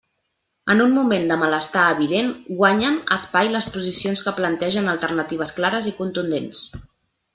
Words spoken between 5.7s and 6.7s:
i contundents.